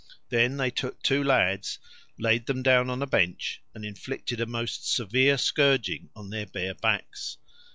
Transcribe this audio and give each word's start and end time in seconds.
Then 0.29 0.57
they 0.57 0.71
took 0.71 1.03
two 1.03 1.23
lads, 1.23 1.77
laid 2.17 2.47
them 2.47 2.63
down 2.63 2.89
on 2.89 3.03
a 3.03 3.05
bench, 3.05 3.61
and 3.75 3.85
inflicted 3.85 4.41
a 4.41 4.47
most 4.47 4.91
severe 4.91 5.37
scourging 5.37 6.09
on 6.15 6.31
their 6.31 6.47
bare 6.47 6.73
backs. 6.73 7.37